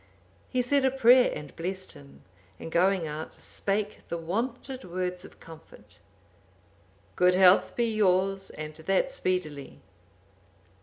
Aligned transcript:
He 0.49 0.63
said 0.63 0.83
a 0.83 0.89
prayer 0.89 1.31
and 1.35 1.55
blessed 1.55 1.91
him, 1.91 2.23
and 2.59 2.71
going 2.71 3.05
out, 3.05 3.35
spake 3.35 3.99
the 4.07 4.17
wonted 4.17 4.83
words 4.83 5.23
of 5.23 5.39
comfort, 5.39 5.99
"Good 7.15 7.35
health 7.35 7.75
be 7.75 7.85
yours 7.85 8.49
and 8.49 8.73
that 8.73 9.11
speedily." 9.11 9.79